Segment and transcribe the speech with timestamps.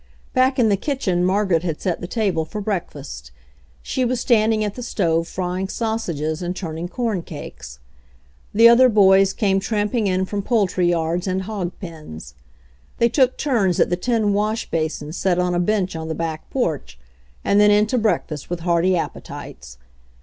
[0.33, 3.29] Back in the kitchen Margaret had set the table for breakfast.
[3.83, 7.77] She was standing at the stove fry ing sausages and turning corn cakes.
[8.51, 12.33] The other boys came tramping in from poultry yards and hog pens.
[12.97, 16.97] They took turns at the tin washbasin set on a bench on the back porch,
[17.45, 19.77] and then in to breakfast with hearty appetites.